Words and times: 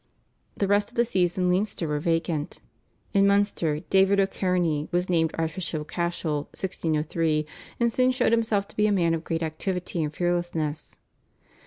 The 0.57 0.67
rest 0.67 0.89
of 0.89 0.95
the 0.95 1.05
Sees 1.05 1.37
in 1.37 1.51
Leinster 1.51 1.87
were 1.87 1.99
vacant. 1.99 2.59
In 3.13 3.27
Munster, 3.27 3.81
David 3.91 4.19
O'Kearney 4.19 4.87
was 4.91 5.11
named 5.11 5.29
Archbishop 5.35 5.81
of 5.81 5.87
Cashel 5.89 6.45
(1603), 6.55 7.45
and 7.79 7.91
soon 7.93 8.09
showed 8.09 8.31
himself 8.31 8.67
to 8.69 8.75
be 8.75 8.87
a 8.87 8.91
man 8.91 9.13
of 9.13 9.23
great 9.23 9.43
activity 9.43 10.01
and 10.01 10.11
fearlessness. 10.11 10.97